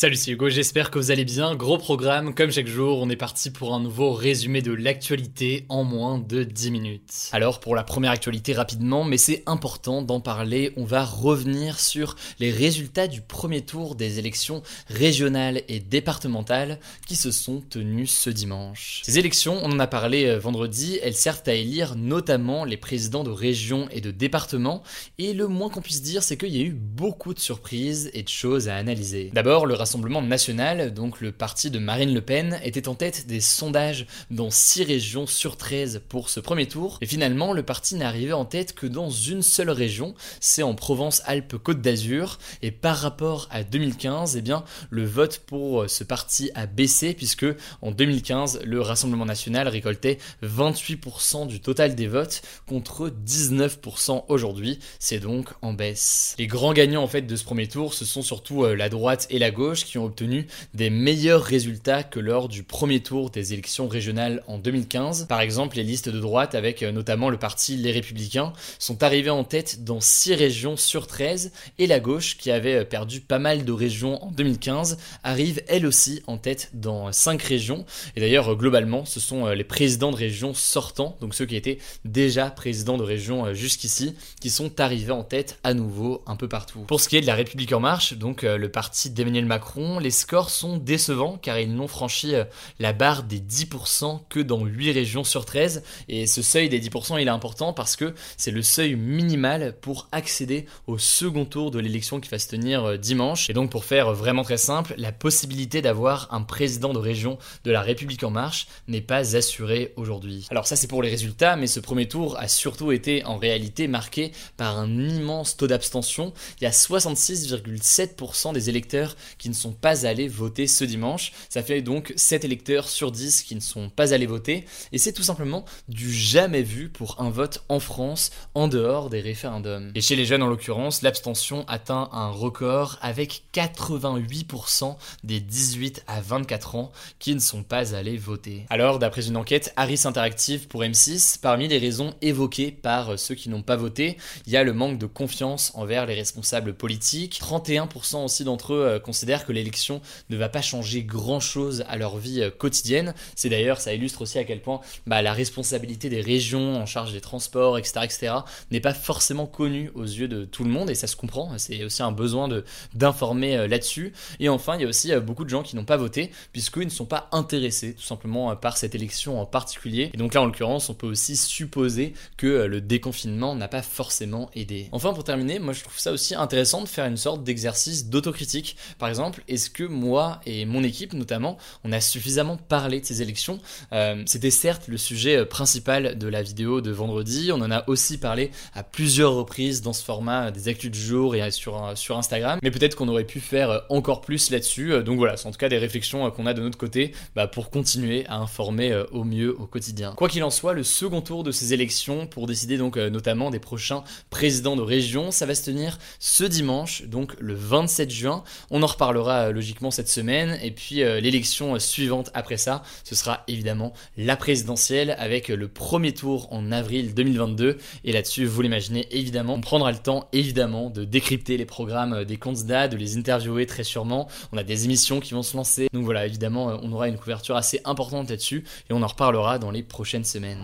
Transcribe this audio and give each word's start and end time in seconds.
Salut, 0.00 0.14
c'est 0.14 0.30
Hugo, 0.30 0.48
j'espère 0.48 0.92
que 0.92 0.98
vous 1.00 1.10
allez 1.10 1.24
bien. 1.24 1.56
Gros 1.56 1.76
programme, 1.76 2.32
comme 2.32 2.52
chaque 2.52 2.68
jour, 2.68 3.00
on 3.02 3.10
est 3.10 3.16
parti 3.16 3.50
pour 3.50 3.74
un 3.74 3.80
nouveau 3.80 4.12
résumé 4.12 4.62
de 4.62 4.70
l'actualité 4.70 5.66
en 5.68 5.82
moins 5.82 6.20
de 6.20 6.44
10 6.44 6.70
minutes. 6.70 7.28
Alors, 7.32 7.58
pour 7.58 7.74
la 7.74 7.82
première 7.82 8.12
actualité 8.12 8.52
rapidement, 8.52 9.02
mais 9.02 9.18
c'est 9.18 9.42
important 9.46 10.00
d'en 10.00 10.20
parler, 10.20 10.72
on 10.76 10.84
va 10.84 11.04
revenir 11.04 11.80
sur 11.80 12.14
les 12.38 12.52
résultats 12.52 13.08
du 13.08 13.22
premier 13.22 13.62
tour 13.62 13.96
des 13.96 14.20
élections 14.20 14.62
régionales 14.86 15.62
et 15.66 15.80
départementales 15.80 16.78
qui 17.08 17.16
se 17.16 17.32
sont 17.32 17.60
tenues 17.60 18.06
ce 18.06 18.30
dimanche. 18.30 19.00
Ces 19.02 19.18
élections, 19.18 19.58
on 19.64 19.72
en 19.72 19.80
a 19.80 19.88
parlé 19.88 20.26
euh, 20.26 20.38
vendredi, 20.38 21.00
elles 21.02 21.16
servent 21.16 21.42
à 21.46 21.54
élire 21.54 21.96
notamment 21.96 22.64
les 22.64 22.76
présidents 22.76 23.24
de 23.24 23.30
régions 23.30 23.88
et 23.90 24.00
de 24.00 24.12
départements, 24.12 24.84
et 25.18 25.32
le 25.32 25.48
moins 25.48 25.70
qu'on 25.70 25.82
puisse 25.82 26.02
dire, 26.02 26.22
c'est 26.22 26.36
qu'il 26.36 26.56
y 26.56 26.60
a 26.60 26.64
eu 26.64 26.72
beaucoup 26.72 27.34
de 27.34 27.40
surprises 27.40 28.12
et 28.14 28.22
de 28.22 28.28
choses 28.28 28.68
à 28.68 28.76
analyser. 28.76 29.32
D'abord, 29.34 29.66
le 29.66 29.74
Rassemblement 29.88 30.20
national, 30.20 30.92
donc 30.92 31.22
le 31.22 31.32
parti 31.32 31.70
de 31.70 31.78
Marine 31.78 32.12
Le 32.12 32.20
Pen, 32.20 32.60
était 32.62 32.88
en 32.88 32.94
tête 32.94 33.26
des 33.26 33.40
sondages 33.40 34.06
dans 34.30 34.50
6 34.50 34.82
régions 34.82 35.26
sur 35.26 35.56
13 35.56 36.02
pour 36.10 36.28
ce 36.28 36.40
premier 36.40 36.68
tour. 36.68 36.98
Et 37.00 37.06
finalement, 37.06 37.54
le 37.54 37.62
parti 37.62 37.98
arrivé 38.02 38.34
en 38.34 38.44
tête 38.44 38.74
que 38.74 38.86
dans 38.86 39.08
une 39.08 39.40
seule 39.40 39.70
région, 39.70 40.14
c'est 40.40 40.62
en 40.62 40.74
Provence-Alpes-Côte 40.74 41.80
d'Azur. 41.80 42.38
Et 42.60 42.70
par 42.70 42.98
rapport 42.98 43.48
à 43.50 43.64
2015, 43.64 44.36
eh 44.36 44.42
bien, 44.42 44.62
le 44.90 45.06
vote 45.06 45.38
pour 45.46 45.88
ce 45.88 46.04
parti 46.04 46.50
a 46.54 46.66
baissé 46.66 47.14
puisque 47.14 47.46
en 47.80 47.90
2015, 47.90 48.60
le 48.66 48.82
Rassemblement 48.82 49.24
national 49.24 49.68
récoltait 49.68 50.18
28% 50.42 51.46
du 51.46 51.60
total 51.60 51.94
des 51.94 52.08
votes 52.08 52.42
contre 52.66 53.08
19% 53.08 54.24
aujourd'hui. 54.28 54.80
C'est 54.98 55.20
donc 55.20 55.48
en 55.62 55.72
baisse. 55.72 56.34
Les 56.38 56.46
grands 56.46 56.74
gagnants 56.74 57.02
en 57.02 57.08
fait 57.08 57.22
de 57.22 57.36
ce 57.36 57.44
premier 57.44 57.68
tour, 57.68 57.94
ce 57.94 58.04
sont 58.04 58.20
surtout 58.20 58.64
euh, 58.64 58.76
la 58.76 58.90
droite 58.90 59.26
et 59.30 59.38
la 59.38 59.50
gauche 59.50 59.77
qui 59.84 59.98
ont 59.98 60.04
obtenu 60.04 60.46
des 60.74 60.90
meilleurs 60.90 61.42
résultats 61.42 62.02
que 62.02 62.20
lors 62.20 62.48
du 62.48 62.62
premier 62.62 63.00
tour 63.00 63.30
des 63.30 63.52
élections 63.52 63.88
régionales 63.88 64.42
en 64.46 64.58
2015. 64.58 65.26
Par 65.28 65.40
exemple, 65.40 65.76
les 65.76 65.82
listes 65.82 66.08
de 66.08 66.20
droite, 66.20 66.54
avec 66.54 66.82
euh, 66.82 66.92
notamment 66.92 67.30
le 67.30 67.38
parti 67.38 67.76
Les 67.76 67.92
Républicains, 67.92 68.52
sont 68.78 69.02
arrivées 69.02 69.30
en 69.30 69.44
tête 69.44 69.84
dans 69.84 70.00
6 70.00 70.34
régions 70.34 70.76
sur 70.76 71.06
13, 71.06 71.52
et 71.78 71.86
la 71.86 72.00
gauche, 72.00 72.36
qui 72.36 72.50
avait 72.50 72.74
euh, 72.74 72.84
perdu 72.84 73.20
pas 73.20 73.38
mal 73.38 73.64
de 73.64 73.72
régions 73.72 74.22
en 74.22 74.30
2015, 74.30 74.98
arrive 75.24 75.62
elle 75.68 75.86
aussi 75.86 76.22
en 76.26 76.38
tête 76.38 76.70
dans 76.74 77.12
5 77.12 77.40
régions. 77.42 77.84
Et 78.16 78.20
d'ailleurs, 78.20 78.52
euh, 78.52 78.56
globalement, 78.56 79.04
ce 79.04 79.20
sont 79.20 79.46
les 79.46 79.64
présidents 79.64 80.10
de 80.10 80.16
régions 80.16 80.54
sortants, 80.54 81.16
donc 81.20 81.34
ceux 81.34 81.46
qui 81.46 81.56
étaient 81.56 81.78
déjà 82.04 82.50
présidents 82.50 82.98
de 82.98 83.02
régions 83.02 83.54
jusqu'ici, 83.54 84.14
qui 84.40 84.50
sont 84.50 84.80
arrivés 84.80 85.12
en 85.12 85.24
tête 85.24 85.58
à 85.64 85.74
nouveau 85.74 86.22
un 86.26 86.36
peu 86.36 86.48
partout. 86.48 86.80
Pour 86.80 87.00
ce 87.00 87.08
qui 87.08 87.16
est 87.16 87.20
de 87.20 87.26
la 87.26 87.34
République 87.34 87.72
en 87.72 87.80
marche, 87.80 88.14
donc 88.14 88.42
le 88.42 88.68
parti 88.68 89.10
d'Emmanuel 89.10 89.46
Macron, 89.46 89.67
les 89.76 90.10
scores 90.10 90.50
sont 90.50 90.76
décevants 90.76 91.38
car 91.40 91.58
ils 91.58 91.74
n'ont 91.74 91.88
franchi 91.88 92.34
euh, 92.34 92.44
la 92.78 92.92
barre 92.92 93.22
des 93.22 93.40
10% 93.40 94.20
que 94.28 94.40
dans 94.40 94.64
8 94.64 94.92
régions 94.92 95.24
sur 95.24 95.44
13. 95.44 95.82
Et 96.08 96.26
ce 96.26 96.42
seuil 96.42 96.68
des 96.68 96.80
10% 96.80 97.20
il 97.20 97.26
est 97.26 97.30
important 97.30 97.72
parce 97.72 97.96
que 97.96 98.14
c'est 98.36 98.50
le 98.50 98.62
seuil 98.62 98.96
minimal 98.96 99.76
pour 99.80 100.08
accéder 100.12 100.66
au 100.86 100.98
second 100.98 101.44
tour 101.44 101.70
de 101.70 101.78
l'élection 101.78 102.20
qui 102.20 102.28
va 102.28 102.38
se 102.38 102.48
tenir 102.48 102.84
euh, 102.84 102.96
dimanche. 102.96 103.50
Et 103.50 103.52
donc 103.52 103.70
pour 103.70 103.84
faire 103.84 104.12
vraiment 104.12 104.42
très 104.42 104.56
simple, 104.56 104.94
la 104.96 105.12
possibilité 105.12 105.82
d'avoir 105.82 106.32
un 106.32 106.42
président 106.42 106.92
de 106.92 106.98
région 106.98 107.38
de 107.64 107.70
la 107.70 107.82
République 107.82 108.24
en 108.24 108.30
marche 108.30 108.68
n'est 108.88 109.00
pas 109.00 109.36
assurée 109.36 109.92
aujourd'hui. 109.96 110.46
Alors 110.50 110.66
ça 110.66 110.76
c'est 110.76 110.88
pour 110.88 111.02
les 111.02 111.10
résultats, 111.10 111.56
mais 111.56 111.66
ce 111.66 111.80
premier 111.80 112.08
tour 112.08 112.38
a 112.38 112.48
surtout 112.48 112.92
été 112.92 113.24
en 113.24 113.36
réalité 113.36 113.88
marqué 113.88 114.32
par 114.56 114.78
un 114.78 114.98
immense 114.98 115.56
taux 115.56 115.66
d'abstention. 115.66 116.32
Il 116.60 116.64
y 116.64 116.66
a 116.66 116.70
66,7% 116.70 118.52
des 118.52 118.68
électeurs 118.68 119.16
qui 119.38 119.48
ne 119.48 119.54
sont 119.58 119.72
pas 119.72 120.06
allés 120.06 120.28
voter 120.28 120.66
ce 120.66 120.84
dimanche. 120.84 121.32
Ça 121.48 121.62
fait 121.62 121.82
donc 121.82 122.12
7 122.16 122.44
électeurs 122.44 122.88
sur 122.88 123.12
10 123.12 123.42
qui 123.42 123.54
ne 123.54 123.60
sont 123.60 123.90
pas 123.90 124.14
allés 124.14 124.26
voter. 124.26 124.64
Et 124.92 124.98
c'est 124.98 125.12
tout 125.12 125.22
simplement 125.22 125.64
du 125.88 126.12
jamais 126.12 126.62
vu 126.62 126.88
pour 126.88 127.20
un 127.20 127.30
vote 127.30 127.64
en 127.68 127.80
France 127.80 128.30
en 128.54 128.68
dehors 128.68 129.10
des 129.10 129.20
référendums. 129.20 129.92
Et 129.94 130.00
chez 130.00 130.16
les 130.16 130.24
jeunes 130.24 130.42
en 130.42 130.48
l'occurrence, 130.48 131.02
l'abstention 131.02 131.64
atteint 131.68 132.08
un 132.12 132.28
record 132.28 132.98
avec 133.02 133.42
88% 133.52 134.96
des 135.24 135.40
18 135.40 136.04
à 136.06 136.20
24 136.20 136.76
ans 136.76 136.92
qui 137.18 137.34
ne 137.34 137.40
sont 137.40 137.62
pas 137.62 137.94
allés 137.94 138.16
voter. 138.16 138.66
Alors, 138.70 138.98
d'après 138.98 139.26
une 139.26 139.36
enquête 139.36 139.72
Harris 139.76 140.02
Interactive 140.04 140.68
pour 140.68 140.82
M6, 140.82 141.40
parmi 141.40 141.68
les 141.68 141.78
raisons 141.78 142.14
évoquées 142.22 142.70
par 142.70 143.18
ceux 143.18 143.34
qui 143.34 143.48
n'ont 143.48 143.62
pas 143.62 143.76
voté, 143.76 144.16
il 144.46 144.52
y 144.52 144.56
a 144.56 144.62
le 144.62 144.72
manque 144.72 144.98
de 144.98 145.06
confiance 145.06 145.72
envers 145.74 146.06
les 146.06 146.14
responsables 146.14 146.74
politiques. 146.74 147.40
31% 147.40 148.24
aussi 148.24 148.44
d'entre 148.44 148.74
eux 148.74 148.84
euh, 148.84 148.98
considèrent 148.98 149.46
que 149.48 149.52
l'élection 149.54 150.02
ne 150.28 150.36
va 150.36 150.50
pas 150.50 150.60
changer 150.60 151.02
grand 151.02 151.40
chose 151.40 151.82
à 151.88 151.96
leur 151.96 152.18
vie 152.18 152.42
euh, 152.42 152.50
quotidienne. 152.50 153.14
C'est 153.34 153.48
d'ailleurs, 153.48 153.80
ça 153.80 153.94
illustre 153.94 154.20
aussi 154.20 154.38
à 154.38 154.44
quel 154.44 154.60
point 154.60 154.80
bah, 155.06 155.22
la 155.22 155.32
responsabilité 155.32 156.10
des 156.10 156.20
régions 156.20 156.76
en 156.76 156.84
charge 156.84 157.14
des 157.14 157.22
transports, 157.22 157.78
etc., 157.78 158.00
etc., 158.04 158.32
n'est 158.70 158.80
pas 158.80 158.92
forcément 158.92 159.46
connue 159.46 159.90
aux 159.94 160.04
yeux 160.04 160.28
de 160.28 160.44
tout 160.44 160.64
le 160.64 160.70
monde 160.70 160.90
et 160.90 160.94
ça 160.94 161.06
se 161.06 161.16
comprend. 161.16 161.56
C'est 161.56 161.82
aussi 161.82 162.02
un 162.02 162.12
besoin 162.12 162.48
d'informer 162.92 163.56
euh, 163.56 163.68
là-dessus. 163.68 164.12
Et 164.38 164.50
enfin, 164.50 164.76
il 164.76 164.82
y 164.82 164.84
a 164.84 164.88
aussi 164.88 165.12
euh, 165.12 165.20
beaucoup 165.20 165.44
de 165.44 165.50
gens 165.50 165.62
qui 165.62 165.76
n'ont 165.76 165.86
pas 165.86 165.96
voté 165.96 166.30
puisqu'ils 166.52 166.84
ne 166.84 166.90
sont 166.90 167.06
pas 167.06 167.28
intéressés 167.32 167.94
tout 167.94 168.02
simplement 168.02 168.54
par 168.54 168.76
cette 168.76 168.94
élection 168.94 169.40
en 169.40 169.46
particulier. 169.46 170.10
Et 170.12 170.18
donc 170.18 170.34
là, 170.34 170.42
en 170.42 170.46
l'occurrence, 170.46 170.90
on 170.90 170.94
peut 170.94 171.06
aussi 171.06 171.36
supposer 171.36 172.12
que 172.36 172.66
le 172.66 172.82
déconfinement 172.82 173.54
n'a 173.54 173.68
pas 173.68 173.82
forcément 173.82 174.50
aidé. 174.54 174.88
Enfin, 174.92 175.14
pour 175.14 175.24
terminer, 175.24 175.58
moi 175.58 175.72
je 175.72 175.82
trouve 175.84 175.98
ça 175.98 176.12
aussi 176.12 176.34
intéressant 176.34 176.82
de 176.82 176.88
faire 176.88 177.06
une 177.06 177.16
sorte 177.16 177.44
d'exercice 177.44 178.08
d'autocritique. 178.10 178.76
Par 178.98 179.08
exemple, 179.08 179.37
est-ce 179.48 179.70
que 179.70 179.84
moi 179.84 180.40
et 180.46 180.64
mon 180.64 180.82
équipe 180.82 181.12
notamment, 181.12 181.58
on 181.84 181.92
a 181.92 182.00
suffisamment 182.00 182.56
parlé 182.56 183.00
de 183.00 183.06
ces 183.06 183.22
élections 183.22 183.58
euh, 183.92 184.22
C'était 184.26 184.50
certes 184.50 184.88
le 184.88 184.96
sujet 184.96 185.36
euh, 185.36 185.44
principal 185.44 186.18
de 186.18 186.28
la 186.28 186.42
vidéo 186.42 186.80
de 186.80 186.90
vendredi, 186.90 187.50
on 187.52 187.60
en 187.60 187.70
a 187.70 187.84
aussi 187.88 188.18
parlé 188.18 188.50
à 188.74 188.82
plusieurs 188.82 189.34
reprises 189.34 189.82
dans 189.82 189.92
ce 189.92 190.04
format 190.04 190.50
des 190.50 190.68
actus 190.68 190.90
du 190.90 191.00
jour 191.00 191.34
et 191.34 191.50
sur, 191.50 191.92
sur 191.94 192.18
Instagram, 192.18 192.58
mais 192.62 192.70
peut-être 192.70 192.94
qu'on 192.94 193.08
aurait 193.08 193.24
pu 193.24 193.40
faire 193.40 193.82
encore 193.88 194.20
plus 194.20 194.50
là-dessus. 194.50 195.02
Donc 195.02 195.18
voilà, 195.18 195.36
c'est 195.36 195.46
en 195.46 195.50
tout 195.50 195.58
cas 195.58 195.68
des 195.68 195.78
réflexions 195.78 196.30
qu'on 196.30 196.46
a 196.46 196.54
de 196.54 196.62
notre 196.62 196.78
côté 196.78 197.12
bah, 197.34 197.46
pour 197.46 197.70
continuer 197.70 198.26
à 198.26 198.36
informer 198.36 198.94
au 199.12 199.24
mieux 199.24 199.58
au 199.58 199.66
quotidien. 199.66 200.12
Quoi 200.16 200.28
qu'il 200.28 200.44
en 200.44 200.50
soit, 200.50 200.72
le 200.72 200.82
second 200.82 201.20
tour 201.20 201.44
de 201.44 201.52
ces 201.52 201.72
élections 201.72 202.26
pour 202.26 202.46
décider 202.46 202.78
donc 202.78 202.96
notamment 202.96 203.50
des 203.50 203.58
prochains 203.58 204.02
présidents 204.30 204.76
de 204.76 204.82
région, 204.82 205.30
ça 205.30 205.46
va 205.46 205.54
se 205.54 205.64
tenir 205.64 205.98
ce 206.18 206.44
dimanche, 206.44 207.02
donc 207.04 207.34
le 207.38 207.54
27 207.54 208.10
juin. 208.10 208.44
On 208.70 208.82
en 208.82 208.86
reparlera 208.86 209.27
logiquement 209.52 209.90
cette 209.90 210.08
semaine. 210.08 210.58
Et 210.62 210.70
puis 210.70 211.02
euh, 211.02 211.20
l'élection 211.20 211.78
suivante 211.78 212.30
après 212.34 212.56
ça, 212.56 212.82
ce 213.04 213.14
sera 213.14 213.44
évidemment 213.48 213.92
la 214.16 214.36
présidentielle 214.36 215.14
avec 215.18 215.48
le 215.48 215.68
premier 215.68 216.12
tour 216.12 216.48
en 216.52 216.72
avril 216.72 217.14
2022. 217.14 217.78
Et 218.04 218.12
là-dessus, 218.12 218.46
vous 218.46 218.62
l'imaginez 218.62 219.06
évidemment, 219.10 219.54
on 219.54 219.60
prendra 219.60 219.92
le 219.92 219.98
temps 219.98 220.28
évidemment 220.32 220.90
de 220.90 221.04
décrypter 221.04 221.56
les 221.56 221.66
programmes 221.66 222.24
des 222.24 222.36
candidats, 222.36 222.88
de 222.88 222.96
les 222.96 223.16
interviewer 223.16 223.66
très 223.66 223.84
sûrement. 223.84 224.28
On 224.52 224.58
a 224.58 224.62
des 224.62 224.84
émissions 224.84 225.20
qui 225.20 225.34
vont 225.34 225.42
se 225.42 225.56
lancer. 225.56 225.88
Donc 225.92 226.04
voilà, 226.04 226.26
évidemment, 226.26 226.78
on 226.82 226.92
aura 226.92 227.08
une 227.08 227.18
couverture 227.18 227.56
assez 227.56 227.80
importante 227.84 228.30
là-dessus 228.30 228.64
et 228.90 228.92
on 228.92 229.02
en 229.02 229.06
reparlera 229.06 229.58
dans 229.58 229.70
les 229.70 229.82
prochaines 229.82 230.24
semaines. 230.24 230.62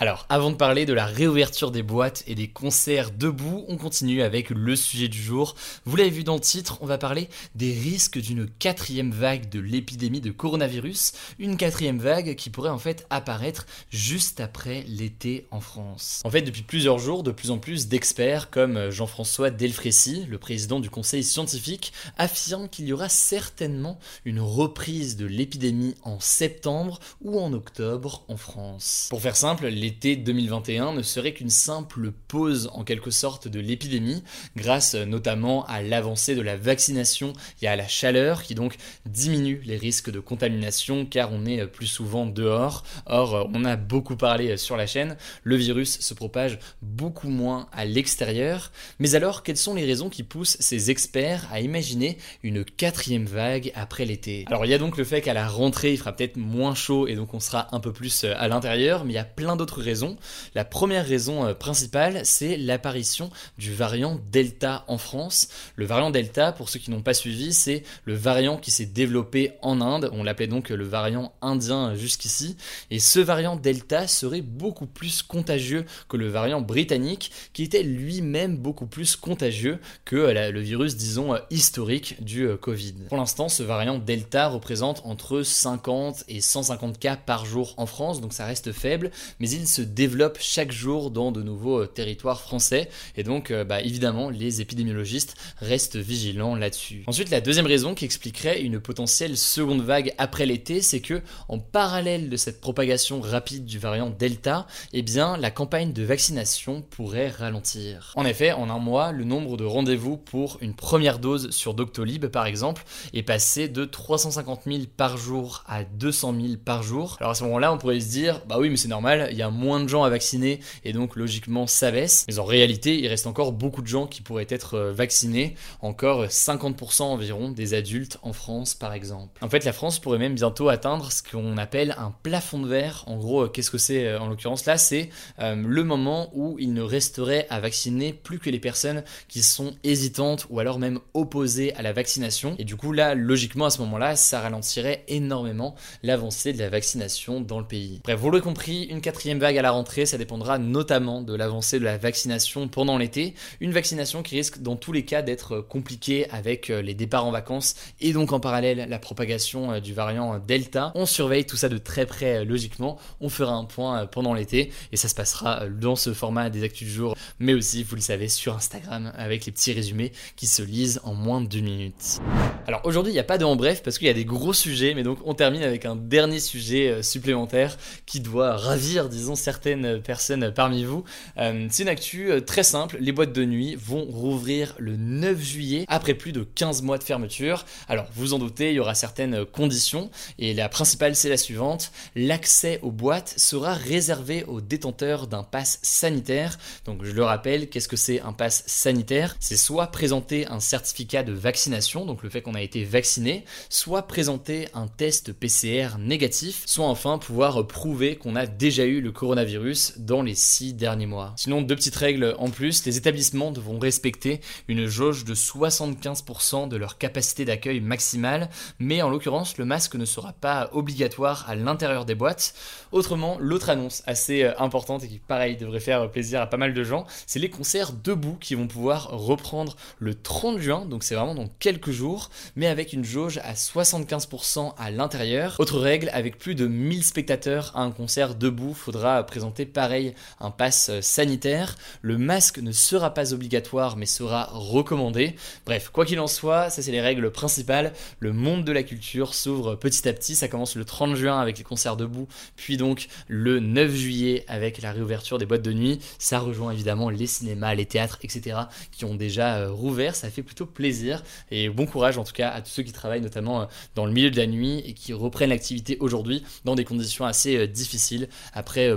Alors, 0.00 0.26
avant 0.28 0.52
de 0.52 0.56
parler 0.56 0.86
de 0.86 0.92
la 0.92 1.06
réouverture 1.06 1.72
des 1.72 1.82
boîtes 1.82 2.22
et 2.28 2.36
des 2.36 2.46
concerts 2.46 3.10
debout, 3.10 3.64
on 3.66 3.76
continue 3.76 4.22
avec 4.22 4.50
le 4.50 4.76
sujet 4.76 5.08
du 5.08 5.20
jour. 5.20 5.56
Vous 5.86 5.96
l'avez 5.96 6.10
vu 6.10 6.22
dans 6.22 6.36
le 6.36 6.40
titre, 6.40 6.78
on 6.82 6.86
va 6.86 6.98
parler 6.98 7.28
des 7.56 7.72
risques 7.72 8.20
d'une 8.20 8.48
quatrième 8.48 9.10
vague 9.10 9.48
de 9.48 9.58
l'épidémie 9.58 10.20
de 10.20 10.30
coronavirus, 10.30 11.14
une 11.40 11.56
quatrième 11.56 11.98
vague 11.98 12.36
qui 12.36 12.48
pourrait 12.48 12.70
en 12.70 12.78
fait 12.78 13.08
apparaître 13.10 13.66
juste 13.90 14.38
après 14.38 14.84
l'été 14.86 15.48
en 15.50 15.60
France. 15.60 16.22
En 16.24 16.30
fait, 16.30 16.42
depuis 16.42 16.62
plusieurs 16.62 17.00
jours, 17.00 17.24
de 17.24 17.32
plus 17.32 17.50
en 17.50 17.58
plus 17.58 17.88
d'experts 17.88 18.50
comme 18.50 18.90
Jean-François 18.90 19.50
Delfrécy, 19.50 20.26
le 20.28 20.38
président 20.38 20.78
du 20.78 20.90
conseil 20.90 21.24
scientifique, 21.24 21.92
affirment 22.18 22.68
qu'il 22.68 22.86
y 22.86 22.92
aura 22.92 23.08
certainement 23.08 23.98
une 24.24 24.38
reprise 24.38 25.16
de 25.16 25.26
l'épidémie 25.26 25.96
en 26.04 26.20
septembre 26.20 27.00
ou 27.20 27.40
en 27.40 27.52
octobre 27.52 28.22
en 28.28 28.36
France. 28.36 29.08
Pour 29.10 29.20
faire 29.20 29.34
simple, 29.34 29.66
l'été 29.88 30.16
2021 30.16 30.92
ne 30.92 31.00
serait 31.00 31.32
qu'une 31.32 31.48
simple 31.48 32.12
pause 32.12 32.68
en 32.74 32.84
quelque 32.84 33.10
sorte 33.10 33.48
de 33.48 33.58
l'épidémie, 33.58 34.22
grâce 34.54 34.94
notamment 34.94 35.64
à 35.64 35.80
l'avancée 35.80 36.34
de 36.34 36.42
la 36.42 36.58
vaccination 36.58 37.32
et 37.62 37.68
à 37.68 37.74
la 37.74 37.88
chaleur 37.88 38.42
qui 38.42 38.54
donc 38.54 38.76
diminue 39.06 39.62
les 39.64 39.78
risques 39.78 40.10
de 40.10 40.20
contamination 40.20 41.06
car 41.06 41.32
on 41.32 41.46
est 41.46 41.66
plus 41.66 41.86
souvent 41.86 42.26
dehors. 42.26 42.84
Or, 43.06 43.48
on 43.54 43.64
a 43.64 43.76
beaucoup 43.76 44.16
parlé 44.16 44.58
sur 44.58 44.76
la 44.76 44.86
chaîne, 44.86 45.16
le 45.42 45.56
virus 45.56 46.00
se 46.00 46.12
propage 46.12 46.58
beaucoup 46.82 47.30
moins 47.30 47.70
à 47.72 47.86
l'extérieur. 47.86 48.70
Mais 48.98 49.14
alors, 49.14 49.42
quelles 49.42 49.56
sont 49.56 49.74
les 49.74 49.86
raisons 49.86 50.10
qui 50.10 50.22
poussent 50.22 50.58
ces 50.60 50.90
experts 50.90 51.48
à 51.50 51.62
imaginer 51.62 52.18
une 52.42 52.62
quatrième 52.62 53.24
vague 53.24 53.72
après 53.74 54.04
l'été? 54.04 54.44
Alors, 54.48 54.66
il 54.66 54.70
y 54.70 54.74
a 54.74 54.78
donc 54.78 54.98
le 54.98 55.04
fait 55.04 55.22
qu'à 55.22 55.32
la 55.32 55.48
rentrée, 55.48 55.92
il 55.92 55.96
fera 55.96 56.12
peut-être 56.12 56.36
moins 56.36 56.74
chaud 56.74 57.06
et 57.06 57.14
donc 57.14 57.32
on 57.32 57.40
sera 57.40 57.74
un 57.74 57.80
peu 57.80 57.94
plus 57.94 58.24
à 58.24 58.48
l'intérieur, 58.48 59.06
mais 59.06 59.12
il 59.12 59.16
y 59.16 59.18
a 59.18 59.24
plein 59.24 59.56
d'autres 59.56 59.77
raisons. 59.80 60.16
La 60.54 60.64
première 60.64 61.06
raison 61.06 61.44
euh, 61.44 61.54
principale, 61.54 62.20
c'est 62.24 62.56
l'apparition 62.56 63.30
du 63.58 63.72
variant 63.72 64.20
Delta 64.30 64.84
en 64.88 64.98
France. 64.98 65.48
Le 65.76 65.86
variant 65.86 66.10
Delta, 66.10 66.52
pour 66.52 66.68
ceux 66.68 66.78
qui 66.78 66.90
n'ont 66.90 67.02
pas 67.02 67.14
suivi, 67.14 67.52
c'est 67.52 67.82
le 68.04 68.14
variant 68.14 68.56
qui 68.56 68.70
s'est 68.70 68.86
développé 68.86 69.52
en 69.62 69.80
Inde. 69.80 70.10
On 70.12 70.22
l'appelait 70.22 70.46
donc 70.46 70.70
le 70.70 70.84
variant 70.84 71.32
indien 71.42 71.94
jusqu'ici. 71.94 72.56
Et 72.90 72.98
ce 72.98 73.20
variant 73.20 73.56
Delta 73.56 74.08
serait 74.08 74.40
beaucoup 74.40 74.86
plus 74.86 75.22
contagieux 75.22 75.84
que 76.08 76.16
le 76.16 76.28
variant 76.28 76.60
britannique, 76.60 77.30
qui 77.52 77.62
était 77.62 77.82
lui-même 77.82 78.56
beaucoup 78.56 78.86
plus 78.86 79.16
contagieux 79.16 79.78
que 80.04 80.16
euh, 80.16 80.50
le 80.50 80.60
virus, 80.60 80.96
disons, 80.96 81.34
euh, 81.34 81.38
historique 81.50 82.22
du 82.22 82.48
Covid. 82.60 82.94
Pour 83.08 83.18
l'instant, 83.18 83.48
ce 83.48 83.62
variant 83.62 83.98
Delta 83.98 84.48
représente 84.48 85.02
entre 85.04 85.42
50 85.42 86.24
et 86.28 86.40
150 86.40 86.98
cas 86.98 87.16
par 87.16 87.44
jour 87.44 87.74
en 87.76 87.86
France, 87.86 88.20
donc 88.20 88.32
ça 88.32 88.46
reste 88.46 88.72
faible, 88.72 89.10
mais 89.38 89.50
il 89.50 89.67
se 89.68 89.82
développe 89.82 90.38
chaque 90.40 90.72
jour 90.72 91.10
dans 91.10 91.32
de 91.32 91.42
nouveaux 91.42 91.82
euh, 91.82 91.86
territoires 91.86 92.40
français, 92.40 92.88
et 93.16 93.22
donc 93.22 93.50
euh, 93.50 93.64
bah, 93.64 93.80
évidemment 93.80 94.30
les 94.30 94.60
épidémiologistes 94.60 95.36
restent 95.58 95.96
vigilants 95.96 96.54
là-dessus. 96.54 97.04
Ensuite, 97.06 97.30
la 97.30 97.40
deuxième 97.40 97.66
raison 97.66 97.94
qui 97.94 98.04
expliquerait 98.04 98.62
une 98.62 98.80
potentielle 98.80 99.36
seconde 99.36 99.82
vague 99.82 100.14
après 100.18 100.46
l'été, 100.46 100.80
c'est 100.82 101.00
que 101.00 101.22
en 101.48 101.58
parallèle 101.58 102.28
de 102.28 102.36
cette 102.36 102.60
propagation 102.60 103.20
rapide 103.20 103.64
du 103.64 103.78
variant 103.78 104.10
Delta, 104.10 104.66
eh 104.92 105.02
bien 105.02 105.36
la 105.36 105.50
campagne 105.50 105.92
de 105.92 106.02
vaccination 106.02 106.82
pourrait 106.82 107.28
ralentir. 107.28 108.12
En 108.16 108.24
effet, 108.24 108.52
en 108.52 108.70
un 108.70 108.78
mois, 108.78 109.12
le 109.12 109.24
nombre 109.24 109.56
de 109.56 109.64
rendez-vous 109.64 110.16
pour 110.16 110.58
une 110.60 110.74
première 110.74 111.18
dose 111.18 111.50
sur 111.50 111.74
Doctolib 111.74 112.26
par 112.26 112.46
exemple 112.46 112.84
est 113.12 113.22
passé 113.22 113.68
de 113.68 113.84
350 113.84 114.62
000 114.66 114.78
par 114.96 115.16
jour 115.16 115.64
à 115.66 115.84
200 115.84 116.34
000 116.40 116.46
par 116.64 116.82
jour. 116.82 117.16
Alors 117.20 117.32
à 117.32 117.34
ce 117.34 117.44
moment-là, 117.44 117.72
on 117.72 117.78
pourrait 117.78 118.00
se 118.00 118.08
dire, 118.08 118.40
bah 118.48 118.56
oui, 118.58 118.70
mais 118.70 118.76
c'est 118.76 118.88
normal, 118.88 119.28
il 119.30 119.36
y 119.38 119.42
a 119.42 119.50
moins 119.58 119.80
de 119.80 119.88
gens 119.88 120.04
à 120.04 120.10
vacciner 120.10 120.60
et 120.84 120.92
donc 120.92 121.16
logiquement 121.16 121.66
ça 121.66 121.90
baisse. 121.90 122.24
Mais 122.28 122.38
en 122.38 122.44
réalité, 122.44 122.98
il 122.98 123.06
reste 123.08 123.26
encore 123.26 123.52
beaucoup 123.52 123.82
de 123.82 123.86
gens 123.86 124.06
qui 124.06 124.22
pourraient 124.22 124.46
être 124.48 124.74
euh, 124.74 124.92
vaccinés, 124.92 125.56
encore 125.82 126.26
50% 126.26 127.02
environ 127.02 127.50
des 127.50 127.74
adultes 127.74 128.18
en 128.22 128.32
France 128.32 128.74
par 128.74 128.92
exemple. 128.92 129.44
En 129.44 129.48
fait, 129.48 129.64
la 129.64 129.72
France 129.72 129.98
pourrait 129.98 130.18
même 130.18 130.34
bientôt 130.34 130.68
atteindre 130.68 131.12
ce 131.12 131.22
qu'on 131.22 131.58
appelle 131.58 131.94
un 131.98 132.14
plafond 132.22 132.60
de 132.60 132.68
verre. 132.68 133.04
En 133.06 133.16
gros, 133.16 133.42
euh, 133.42 133.48
qu'est-ce 133.48 133.70
que 133.70 133.78
c'est 133.78 134.06
euh, 134.06 134.20
en 134.20 134.28
l'occurrence? 134.28 134.64
Là 134.64 134.78
C'est 134.78 135.10
le 135.38 135.82
moment 135.82 136.30
où 136.34 136.56
il 136.58 136.72
ne 136.72 136.82
resterait 136.82 137.46
à 137.50 137.60
vacciner 137.60 138.12
plus 138.12 138.38
que 138.38 138.50
les 138.50 138.60
personnes 138.60 139.02
qui 139.28 139.42
sont 139.42 139.74
hésitantes 139.82 140.46
ou 140.50 140.60
alors 140.60 140.78
même 140.78 141.00
opposées 141.14 141.74
à 141.74 141.82
la 141.82 141.92
vaccination. 141.92 142.54
Et 142.58 142.64
du 142.64 142.76
coup, 142.76 142.92
là, 142.92 143.14
logiquement, 143.14 143.66
à 143.66 143.70
ce 143.70 143.80
moment-là, 143.80 144.16
ça 144.16 144.40
ralentirait 144.40 145.04
énormément 145.08 145.74
l'avancée 146.02 146.52
de 146.52 146.58
la 146.58 146.68
vaccination 146.68 147.40
dans 147.40 147.58
le 147.58 147.66
pays. 147.66 148.00
Bref, 148.04 148.18
vous 148.18 148.30
l'avez 148.30 148.42
compris, 148.42 148.84
une 148.84 149.00
quatrième 149.00 149.37
vague 149.38 149.58
à 149.58 149.62
la 149.62 149.70
rentrée, 149.70 150.06
ça 150.06 150.18
dépendra 150.18 150.58
notamment 150.58 151.22
de 151.22 151.34
l'avancée 151.34 151.78
de 151.78 151.84
la 151.84 151.98
vaccination 151.98 152.68
pendant 152.68 152.98
l'été. 152.98 153.34
Une 153.60 153.72
vaccination 153.72 154.22
qui 154.22 154.36
risque 154.36 154.58
dans 154.58 154.76
tous 154.76 154.92
les 154.92 155.04
cas 155.04 155.22
d'être 155.22 155.60
compliquée 155.60 156.28
avec 156.30 156.70
euh, 156.70 156.82
les 156.82 156.94
départs 156.94 157.26
en 157.26 157.30
vacances 157.30 157.74
et 158.00 158.12
donc 158.12 158.32
en 158.32 158.40
parallèle 158.40 158.86
la 158.88 158.98
propagation 158.98 159.72
euh, 159.72 159.80
du 159.80 159.94
variant 159.94 160.38
Delta. 160.38 160.92
On 160.94 161.06
surveille 161.06 161.44
tout 161.44 161.56
ça 161.56 161.68
de 161.68 161.78
très 161.78 162.06
près 162.06 162.38
euh, 162.38 162.44
logiquement. 162.44 162.98
On 163.20 163.28
fera 163.28 163.52
un 163.52 163.64
point 163.64 164.06
pendant 164.06 164.34
l'été 164.34 164.72
et 164.92 164.96
ça 164.96 165.08
se 165.08 165.14
passera 165.14 165.68
dans 165.68 165.96
ce 165.96 166.12
format 166.12 166.50
des 166.50 166.62
actus 166.62 166.88
du 166.88 166.94
jour, 166.94 167.16
mais 167.38 167.54
aussi, 167.54 167.82
vous 167.82 167.96
le 167.96 168.00
savez, 168.00 168.28
sur 168.28 168.54
Instagram 168.54 169.12
avec 169.16 169.46
les 169.46 169.52
petits 169.52 169.72
résumés 169.72 170.12
qui 170.36 170.46
se 170.46 170.62
lisent 170.62 171.00
en 171.04 171.14
moins 171.14 171.40
de 171.40 171.46
deux 171.46 171.60
minutes. 171.60 172.20
Alors 172.66 172.80
aujourd'hui, 172.84 173.12
il 173.12 173.14
n'y 173.14 173.20
a 173.20 173.24
pas 173.24 173.38
de 173.38 173.44
en 173.44 173.56
bref 173.56 173.82
parce 173.82 173.98
qu'il 173.98 174.06
y 174.06 174.10
a 174.10 174.14
des 174.14 174.24
gros 174.24 174.52
sujets, 174.52 174.94
mais 174.94 175.02
donc 175.02 175.18
on 175.24 175.34
termine 175.34 175.62
avec 175.62 175.84
un 175.84 175.96
dernier 175.96 176.40
sujet 176.40 177.02
supplémentaire 177.02 177.76
qui 178.06 178.20
doit 178.20 178.56
ravir, 178.56 179.08
disons, 179.08 179.27
certaines 179.34 180.00
personnes 180.00 180.52
parmi 180.54 180.84
vous. 180.84 181.04
Euh, 181.38 181.66
c'est 181.70 181.82
une 181.82 181.88
actu 181.88 182.30
euh, 182.30 182.40
très 182.40 182.62
simple, 182.62 182.96
les 183.00 183.12
boîtes 183.12 183.32
de 183.32 183.44
nuit 183.44 183.76
vont 183.76 184.04
rouvrir 184.04 184.74
le 184.78 184.96
9 184.96 185.40
juillet 185.40 185.84
après 185.88 186.14
plus 186.14 186.32
de 186.32 186.42
15 186.42 186.82
mois 186.82 186.98
de 186.98 187.04
fermeture. 187.04 187.64
Alors, 187.88 188.06
vous 188.14 188.34
en 188.34 188.38
doutez, 188.38 188.70
il 188.70 188.74
y 188.74 188.80
aura 188.80 188.94
certaines 188.94 189.44
conditions 189.44 190.10
et 190.38 190.54
la 190.54 190.68
principale 190.68 191.16
c'est 191.16 191.28
la 191.28 191.36
suivante, 191.36 191.92
l'accès 192.14 192.78
aux 192.82 192.90
boîtes 192.90 193.34
sera 193.36 193.74
réservé 193.74 194.44
aux 194.44 194.60
détenteurs 194.60 195.26
d'un 195.26 195.42
pass 195.42 195.78
sanitaire. 195.82 196.58
Donc 196.84 197.04
je 197.04 197.12
le 197.12 197.24
rappelle, 197.24 197.68
qu'est-ce 197.68 197.88
que 197.88 197.96
c'est 197.96 198.20
un 198.20 198.32
pass 198.32 198.64
sanitaire? 198.66 199.36
C'est 199.40 199.56
soit 199.56 199.88
présenter 199.88 200.46
un 200.46 200.60
certificat 200.60 201.22
de 201.22 201.32
vaccination, 201.32 202.06
donc 202.06 202.22
le 202.22 202.30
fait 202.30 202.42
qu'on 202.42 202.54
a 202.54 202.62
été 202.62 202.84
vacciné, 202.84 203.44
soit 203.68 204.02
présenter 204.02 204.68
un 204.74 204.86
test 204.86 205.32
PCR 205.32 205.98
négatif, 205.98 206.62
soit 206.66 206.86
enfin 206.86 207.18
pouvoir 207.18 207.66
prouver 207.66 208.16
qu'on 208.16 208.36
a 208.36 208.46
déjà 208.46 208.84
eu 208.84 209.00
le 209.00 209.12
coronavirus 209.18 209.94
dans 209.98 210.22
les 210.22 210.36
six 210.36 210.74
derniers 210.74 211.06
mois. 211.06 211.32
Sinon, 211.34 211.60
deux 211.60 211.74
petites 211.74 211.96
règles 211.96 212.36
en 212.38 212.50
plus, 212.50 212.86
les 212.86 212.98
établissements 212.98 213.50
devront 213.50 213.80
respecter 213.80 214.40
une 214.68 214.86
jauge 214.86 215.24
de 215.24 215.34
75% 215.34 216.68
de 216.68 216.76
leur 216.76 216.98
capacité 216.98 217.44
d'accueil 217.44 217.80
maximale, 217.80 218.48
mais 218.78 219.02
en 219.02 219.10
l'occurrence, 219.10 219.58
le 219.58 219.64
masque 219.64 219.96
ne 219.96 220.04
sera 220.04 220.34
pas 220.34 220.70
obligatoire 220.72 221.46
à 221.48 221.56
l'intérieur 221.56 222.04
des 222.04 222.14
boîtes. 222.14 222.54
Autrement, 222.92 223.38
l'autre 223.40 223.70
annonce 223.70 224.04
assez 224.06 224.44
euh, 224.44 224.52
importante 224.60 225.02
et 225.02 225.08
qui, 225.08 225.18
pareil, 225.18 225.56
devrait 225.56 225.80
faire 225.80 226.08
plaisir 226.12 226.40
à 226.40 226.46
pas 226.46 226.56
mal 226.56 226.72
de 226.72 226.84
gens, 226.84 227.04
c'est 227.26 227.40
les 227.40 227.50
concerts 227.50 227.92
debout 227.92 228.36
qui 228.40 228.54
vont 228.54 228.68
pouvoir 228.68 229.10
reprendre 229.10 229.74
le 229.98 230.14
30 230.14 230.60
juin, 230.60 230.86
donc 230.86 231.02
c'est 231.02 231.16
vraiment 231.16 231.34
dans 231.34 231.48
quelques 231.58 231.90
jours, 231.90 232.30
mais 232.54 232.68
avec 232.68 232.92
une 232.92 233.04
jauge 233.04 233.38
à 233.38 233.54
75% 233.54 234.74
à 234.78 234.92
l'intérieur. 234.92 235.56
Autre 235.58 235.80
règle, 235.80 236.08
avec 236.12 236.38
plus 236.38 236.54
de 236.54 236.68
1000 236.68 237.02
spectateurs 237.02 237.72
à 237.74 237.82
un 237.82 237.90
concert 237.90 238.36
debout, 238.36 238.74
faudra 238.74 239.07
présenter 239.26 239.66
pareil 239.66 240.14
un 240.40 240.50
pass 240.50 240.90
euh, 240.90 241.00
sanitaire. 241.00 241.76
Le 242.02 242.18
masque 242.18 242.58
ne 242.58 242.72
sera 242.72 243.14
pas 243.14 243.32
obligatoire 243.32 243.96
mais 243.96 244.06
sera 244.06 244.48
recommandé. 244.52 245.34
Bref, 245.66 245.90
quoi 245.92 246.04
qu'il 246.04 246.20
en 246.20 246.26
soit, 246.26 246.70
ça 246.70 246.82
c'est 246.82 246.92
les 246.92 247.00
règles 247.00 247.30
principales. 247.30 247.92
Le 248.18 248.32
monde 248.32 248.64
de 248.64 248.72
la 248.72 248.82
culture 248.82 249.34
s'ouvre 249.34 249.74
petit 249.74 250.08
à 250.08 250.12
petit. 250.12 250.34
Ça 250.34 250.48
commence 250.48 250.76
le 250.76 250.84
30 250.84 251.14
juin 251.14 251.40
avec 251.40 251.58
les 251.58 251.64
concerts 251.64 251.96
debout, 251.96 252.28
puis 252.56 252.76
donc 252.76 253.08
le 253.26 253.60
9 253.60 253.92
juillet 253.92 254.44
avec 254.48 254.82
la 254.82 254.92
réouverture 254.92 255.38
des 255.38 255.46
boîtes 255.46 255.62
de 255.62 255.72
nuit. 255.72 255.98
Ça 256.18 256.38
rejoint 256.38 256.72
évidemment 256.72 257.10
les 257.10 257.26
cinémas, 257.26 257.74
les 257.74 257.86
théâtres, 257.86 258.18
etc. 258.22 258.58
qui 258.92 259.04
ont 259.04 259.14
déjà 259.14 259.56
euh, 259.56 259.70
rouvert. 259.70 260.14
Ça 260.14 260.30
fait 260.30 260.42
plutôt 260.42 260.66
plaisir 260.66 261.22
et 261.50 261.68
bon 261.68 261.86
courage 261.86 262.18
en 262.18 262.24
tout 262.24 262.32
cas 262.32 262.50
à 262.50 262.60
tous 262.60 262.70
ceux 262.70 262.82
qui 262.82 262.92
travaillent 262.92 263.20
notamment 263.20 263.62
euh, 263.62 263.66
dans 263.94 264.06
le 264.06 264.12
milieu 264.12 264.30
de 264.30 264.36
la 264.36 264.46
nuit 264.46 264.78
et 264.84 264.94
qui 264.94 265.12
reprennent 265.12 265.50
l'activité 265.50 265.96
aujourd'hui 266.00 266.42
dans 266.64 266.74
des 266.74 266.84
conditions 266.84 267.24
assez 267.24 267.66
difficiles 267.66 268.28
après 268.52 268.96